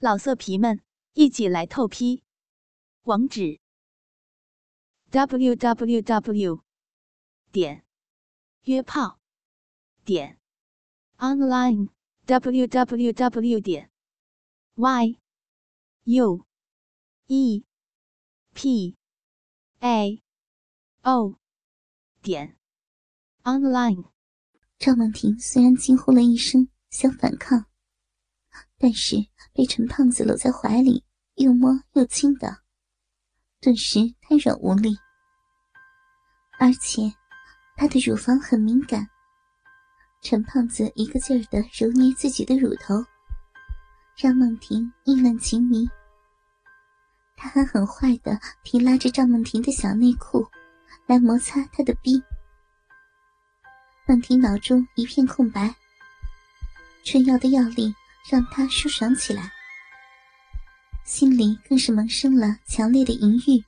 [0.00, 0.80] 老色皮们，
[1.14, 2.22] 一起来透批！
[3.02, 3.58] 网址
[5.10, 6.62] ：w w w
[7.50, 7.84] 点
[8.62, 9.18] 约炮
[10.04, 10.38] 点
[11.16, 11.88] online
[12.26, 13.90] w w w 点
[14.76, 15.18] y
[16.04, 16.46] u
[17.26, 17.64] e
[18.54, 18.96] p
[19.80, 20.22] a
[21.02, 21.40] o
[22.22, 22.56] 点
[23.42, 24.04] online。
[24.78, 27.67] 赵梦婷虽然惊呼了一声，想反抗，
[28.78, 29.16] 但是
[29.52, 31.02] 被陈胖子搂在怀里，
[31.34, 32.58] 又摸又亲的，
[33.60, 34.96] 顿时瘫软无力。
[36.60, 37.12] 而且，
[37.76, 39.08] 她的乳房很敏感，
[40.22, 43.04] 陈胖子一个劲儿的揉捏自己的乳头，
[44.16, 45.88] 让梦婷意乱情迷。
[47.36, 50.44] 他还很坏的提拉着赵梦婷的小内裤，
[51.06, 52.20] 来摩擦她的逼。
[54.08, 55.72] 梦婷脑中一片空白，
[57.04, 57.94] 春药的药力
[58.28, 59.50] 让她舒爽起来，
[61.04, 63.64] 心里更是萌生了强烈的淫欲。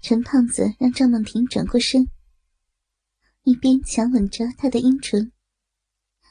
[0.00, 2.06] 陈胖子让赵梦婷转过身，
[3.42, 5.32] 一边强吻着她的阴唇，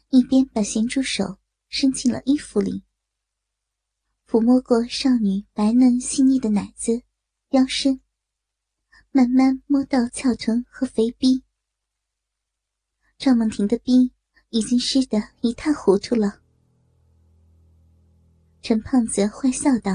[0.09, 2.83] 一边把咸猪手伸进了衣服里，
[4.25, 7.01] 抚摸过少女白嫩细腻的奶子、
[7.49, 7.99] 腰身，
[9.11, 11.43] 慢慢摸到翘臀和肥逼。
[13.17, 14.13] 赵梦婷的逼
[14.49, 16.42] 已经湿得一塌糊涂了。
[18.63, 19.91] 陈胖子坏笑道：“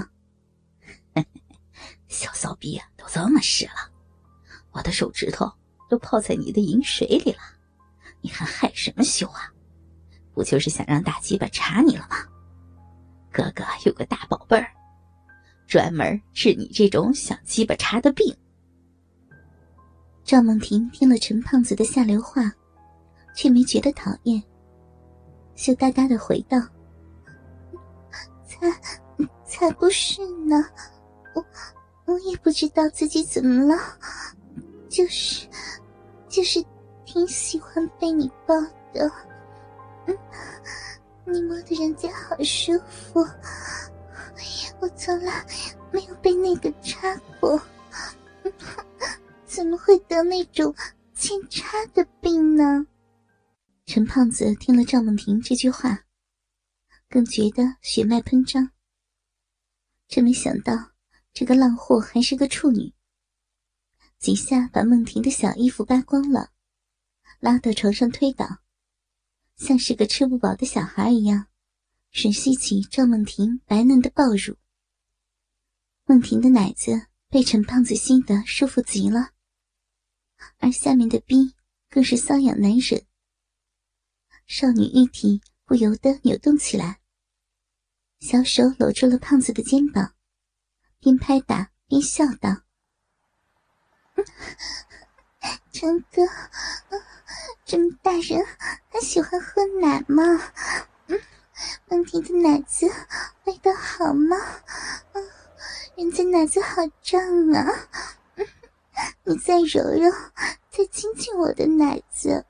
[2.07, 3.91] 小骚逼啊，都这么湿了，
[4.73, 5.51] 我的手指头
[5.89, 7.39] 都泡在你的饮水里了，
[8.21, 9.51] 你还害什么羞啊？
[10.35, 12.17] 不就是想让大鸡巴插你了吗？
[13.33, 14.71] 哥哥有个大宝贝儿，
[15.67, 18.37] 专门治你这种想鸡巴插的病。”
[20.25, 22.53] 赵梦婷听了陈胖子的下流话。
[23.35, 24.43] 却没觉得讨厌，
[25.55, 26.59] 羞答答的回道
[28.61, 28.81] ：“才
[29.45, 30.65] 才不是呢，
[31.35, 31.45] 我
[32.07, 33.79] 我也不知道自己怎么了，
[34.89, 35.47] 就是
[36.29, 36.65] 就是
[37.05, 38.55] 挺喜欢被你抱
[38.93, 39.11] 的，
[40.07, 40.19] 嗯，
[41.25, 43.21] 你摸的人家好舒服，
[44.81, 45.45] 我从来
[45.91, 47.61] 没有被那个插过，
[49.45, 50.75] 怎么会得那种
[51.15, 52.87] 扦插的病呢？”
[53.87, 55.99] 陈胖子听了赵梦婷这句话，
[57.09, 58.71] 更觉得血脉喷张。
[60.07, 60.93] 真没想到
[61.33, 62.93] 这个浪货还是个处女，
[64.19, 66.53] 几下把梦婷的小衣服扒光了，
[67.41, 68.63] 拉到床上推倒，
[69.57, 71.47] 像是个吃不饱的小孩一样，
[72.13, 74.57] 吮吸起赵梦婷白嫩的抱乳。
[76.07, 79.33] 梦婷的奶子被陈胖子吸得舒服极了，
[80.57, 81.55] 而下面的逼
[81.91, 83.05] 更是瘙痒难忍。
[84.47, 86.99] 少女玉体不由得扭动起来，
[88.21, 90.15] 小手搂住了胖子的肩膀，
[90.99, 92.63] 边拍打边笑道
[95.71, 96.27] ：“陈哥，
[97.67, 98.43] 这么大人
[98.89, 100.23] 还喜欢喝奶吗？
[101.09, 101.21] 嗯，
[101.91, 102.91] 梦婷的奶子
[103.45, 104.39] 味道好吗？
[105.13, 105.31] 嗯，
[105.97, 107.21] 人家奶子好胀
[107.53, 107.89] 啊！
[109.25, 110.11] 你再揉揉，
[110.71, 112.47] 再亲亲我的奶子，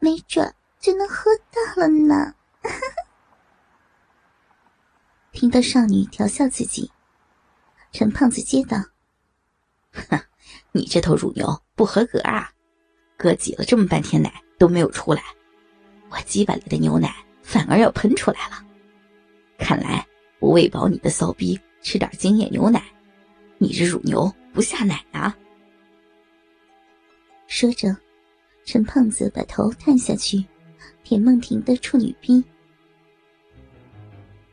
[0.00, 2.34] 没准。”就能喝到了呢！
[5.32, 6.90] 听到少女调笑自己，
[7.92, 8.78] 陈胖子接道
[9.92, 10.20] ：“哼，
[10.72, 12.50] 你这头乳牛不合格啊！
[13.16, 15.22] 哥挤了这么半天奶都没有出来，
[16.10, 18.64] 我鸡巴里的牛奶反而要喷出来了。
[19.58, 20.06] 看来
[20.38, 22.82] 我喂饱你的骚逼吃点精液牛奶，
[23.58, 25.34] 你这乳牛不下奶啊！”
[27.46, 27.96] 说着，
[28.64, 30.44] 陈胖子把头探下去。
[31.04, 32.44] 舔梦婷的处女逼，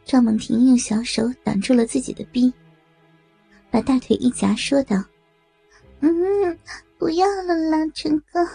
[0.06, 2.54] 赵梦婷用小手挡住了自己的臂，
[3.72, 5.04] 把大腿一夹，说道
[6.02, 6.60] ：“嗯，
[6.98, 8.48] 不要了啦，陈哥，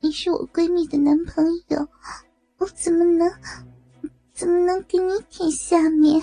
[0.00, 1.88] 你是我闺蜜的男朋友，
[2.58, 3.30] 我怎么能
[4.32, 6.22] 怎么能给你舔下面？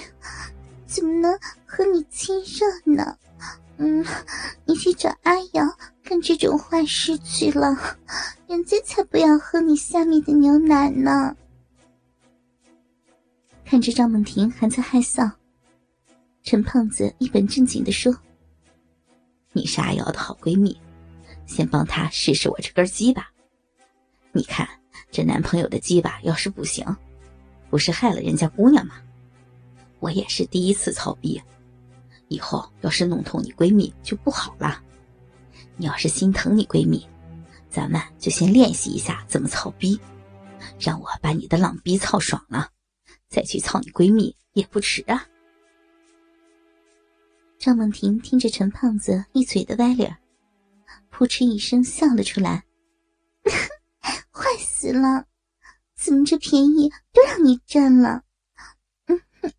[0.86, 3.18] 怎么能和你亲热呢？
[3.78, 4.06] 嗯，
[4.66, 5.66] 你去找阿瑶。”
[6.06, 7.98] 干这种坏事去了，
[8.46, 11.34] 人家才不要喝你下面的牛奶呢。
[13.66, 15.32] 看着赵梦婷还在害臊，
[16.44, 18.16] 陈胖子一本正经的说
[19.52, 20.78] ：“你是阿瑶的好闺蜜，
[21.46, 23.28] 先帮她试试我这根鸡巴。
[24.32, 24.68] 你看
[25.12, 26.86] 这男朋友的鸡巴要是不行，
[27.70, 28.96] 不是害了人家姑娘吗？
[30.00, 31.42] 我也是第一次操逼，
[32.28, 34.82] 以后要是弄痛你闺蜜就不好了。”
[35.78, 37.08] 你要是心疼你闺蜜，
[37.70, 40.00] 咱们就先练习一下怎么操逼，
[40.80, 42.70] 让我把你的浪逼操爽了，
[43.34, 45.28] 再去操你闺蜜也不迟啊。
[47.58, 50.16] 赵梦婷听着陈胖子一嘴的歪理儿，
[51.10, 52.64] 扑哧一声笑了出来，
[54.30, 55.26] 坏死了！
[55.96, 58.24] 怎么这便宜都让你占了？
[59.08, 59.52] 嗯哼，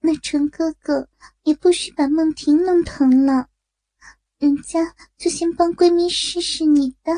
[0.00, 1.08] 那陈哥哥
[1.44, 3.48] 也不许把梦婷弄疼了，
[4.38, 7.12] 人家就先帮闺蜜试试你的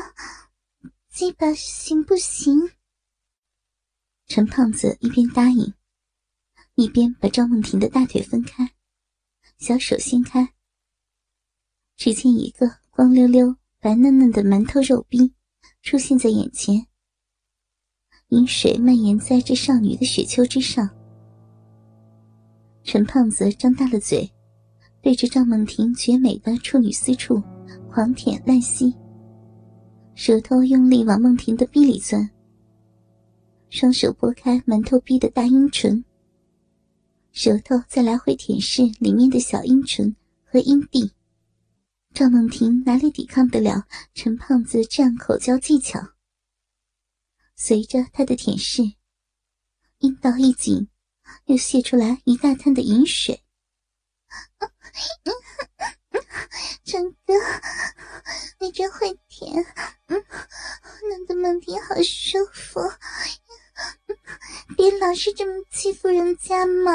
[1.09, 2.69] 鸡巴行不行？
[4.27, 5.73] 陈胖子一边答应，
[6.75, 8.71] 一边把赵梦婷的大腿分开。
[9.59, 10.53] 小手掀开，
[11.95, 15.33] 只见一个光溜溜、白嫩嫩的馒头肉逼
[15.81, 16.87] 出现在眼前。
[18.29, 20.89] 饮水蔓延在这少女的雪丘之上。
[22.83, 24.29] 陈胖子张大了嘴，
[25.01, 27.41] 对着赵梦婷绝美的处女私处
[27.89, 28.93] 狂舔滥吸，
[30.15, 32.27] 舌头用力往梦婷的逼里钻，
[33.69, 36.03] 双手拨开馒头逼的大阴唇。
[37.33, 40.15] 舌头在来回舔舐里面的小阴唇
[40.45, 41.13] 和阴蒂，
[42.13, 45.99] 赵梦婷哪里抵抗得了陈胖子这样口交技巧？
[47.55, 48.93] 随着他的舔舐，
[49.97, 50.87] 阴道一紧，
[51.45, 53.43] 又泄出来一大滩的饮水。
[56.85, 57.33] 陈哥，
[58.59, 59.65] 你真会舔，
[60.05, 60.23] 嗯，
[61.09, 62.79] 弄得梦婷好舒服。
[64.77, 66.91] 别老是这么欺负人家嘛！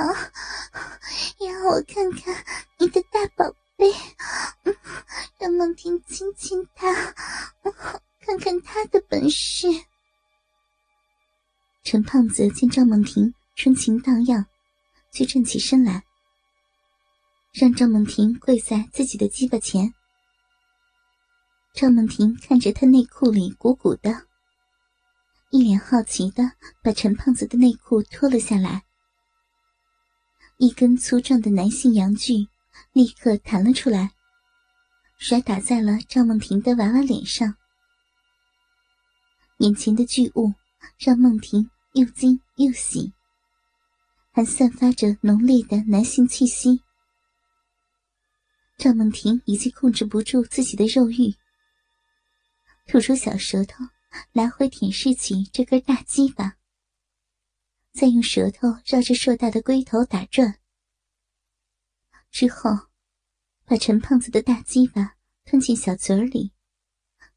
[1.38, 2.44] 让我看看
[2.78, 3.44] 你的大宝
[3.76, 3.92] 贝，
[5.38, 6.92] 让梦婷亲亲他，
[8.20, 9.66] 看看他的本事。
[11.82, 14.44] 陈胖子见赵梦婷春情荡漾，
[15.12, 16.04] 就站起身来，
[17.52, 19.92] 让赵梦婷跪在自己的鸡巴前。
[21.74, 24.27] 赵梦婷看着他内裤里鼓鼓的。
[25.50, 26.52] 一脸好奇的
[26.82, 28.84] 把陈胖子的内裤脱了下来，
[30.58, 32.46] 一根粗壮的男性阳具
[32.92, 34.10] 立刻弹了出来，
[35.18, 37.54] 甩打在了赵梦婷的娃娃脸上。
[39.60, 40.52] 眼前的巨物
[40.98, 43.10] 让梦婷又惊又喜，
[44.30, 46.82] 还散发着浓烈的男性气息。
[48.76, 51.34] 赵梦婷已经控制不住自己的肉欲，
[52.86, 53.82] 吐出小舌头。
[54.32, 56.56] 来回舔舐起这根大鸡巴，
[57.92, 60.58] 再用舌头绕着硕大的龟头打转，
[62.30, 62.70] 之后
[63.64, 66.52] 把陈胖子的大鸡巴吞进小嘴里，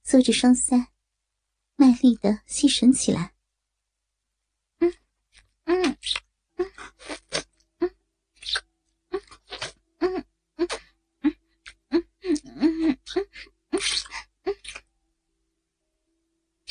[0.03, 0.87] 嘬着双腮，
[1.75, 3.30] 卖力的吸吮起来。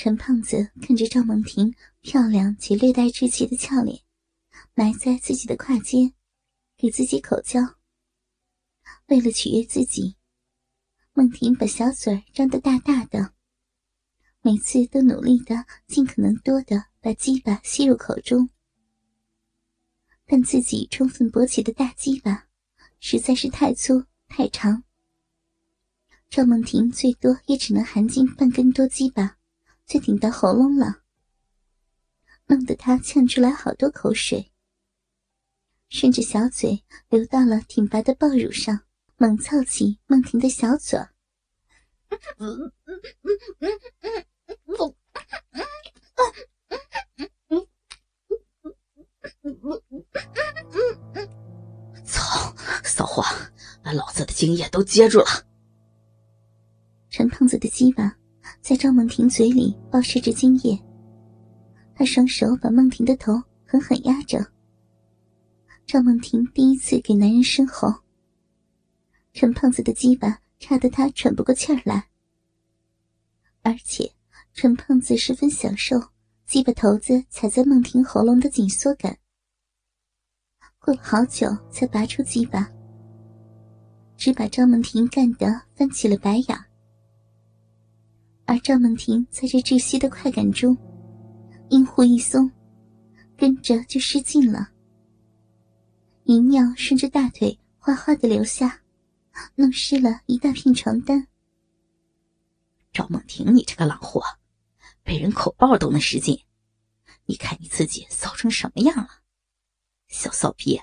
[0.02, 4.00] 陈胖子看着赵梦婷漂亮且略带稚气的俏脸，
[4.73, 6.14] 埋在自己的胯间，
[6.79, 7.61] 给自己口交。
[9.08, 10.17] 为了取悦自己，
[11.12, 13.35] 梦婷把小嘴张得大大的，
[14.41, 18.49] 每次都努力的尽可能多的把鸡巴吸入口中。
[20.25, 22.47] 但自己充分勃起的大鸡巴
[23.00, 24.82] 实在是太粗太长，
[26.31, 29.37] 赵梦婷最多也只能含进半根多鸡巴。
[29.90, 31.00] 就顶到喉咙了，
[32.46, 34.52] 弄得他呛出来好多口水，
[35.88, 38.82] 顺着小嘴流到了挺拔的抱乳上，
[39.16, 40.97] 猛操起梦婷的小嘴。
[52.04, 52.54] 操！
[52.85, 53.25] 骚货，
[53.82, 55.26] 把老子的精液都接住了！
[57.09, 58.20] 陈胖子的鸡巴。
[58.61, 60.78] 在赵梦婷嘴里爆射着精液，
[61.95, 63.33] 他双手把梦婷的头
[63.64, 64.45] 狠狠压着。
[65.87, 67.92] 赵梦婷第一次给男人生喉，
[69.33, 72.09] 陈胖子的鸡巴插得他喘不过气儿来，
[73.62, 74.12] 而且
[74.54, 76.00] 陈胖子十分享受
[76.47, 79.16] 鸡巴头子踩在梦婷喉咙的紧缩感。
[80.78, 82.71] 过了好久才拔出鸡巴，
[84.16, 86.70] 只把赵梦婷干得翻起了白眼。
[88.50, 90.76] 而赵梦婷在这窒息的快感中，
[91.69, 92.50] 阴户一松，
[93.37, 94.73] 跟着就失禁了。
[96.25, 98.83] 银尿顺着大腿哗哗的流下，
[99.54, 101.28] 弄湿了一大片床单。
[102.92, 104.21] 赵梦婷，你这个浪货，
[105.04, 106.37] 被人口爆都能失禁，
[107.26, 109.23] 你看你自己骚成什么样了？
[110.09, 110.80] 小骚逼，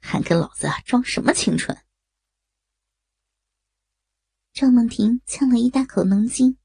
[0.00, 1.76] 还跟老子装什么清纯？
[4.52, 6.56] 赵梦婷呛了一大口浓精。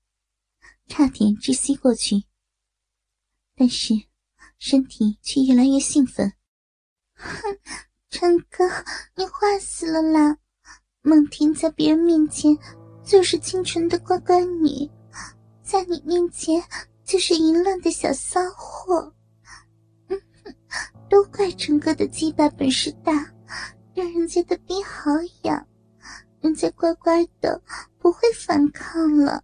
[0.88, 2.24] 差点窒息过去，
[3.56, 3.94] 但是
[4.60, 6.34] 身体却越来越兴奋。
[7.14, 7.58] 哼，
[8.10, 8.64] 陈哥，
[9.16, 10.38] 你坏死了啦！
[11.02, 12.58] 梦婷在别人面前
[13.04, 14.90] 就是清纯的乖乖女，
[15.62, 16.64] 在你面前
[17.04, 19.14] 就是淫乱的小骚货。
[20.08, 20.22] 嗯，
[21.10, 23.12] 都怪陈哥的鸡巴本事大，
[23.94, 25.12] 让人家的逼好
[25.44, 25.68] 痒，
[26.42, 27.62] 人家乖乖的
[28.00, 29.44] 不会反抗了。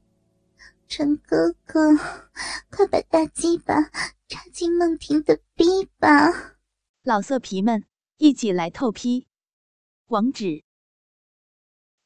[0.91, 1.95] 陈哥哥，
[2.69, 3.73] 快把大鸡巴
[4.27, 6.57] 插进梦婷的逼吧！
[7.01, 7.85] 老色皮们，
[8.17, 9.25] 一起来透批！
[10.07, 10.65] 网址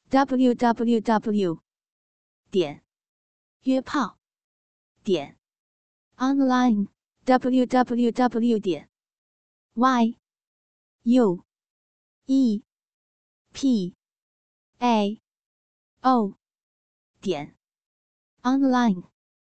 [0.08, 1.60] ：w w w
[2.48, 2.84] 点
[3.62, 4.20] 约炮
[5.02, 5.36] 点
[6.14, 6.86] online
[7.24, 8.88] w w w 点
[9.74, 10.16] y
[11.02, 11.44] u
[12.26, 12.62] e
[13.52, 13.96] p
[14.78, 15.20] a
[16.02, 16.38] o
[17.20, 17.55] 点
[18.46, 19.02] online。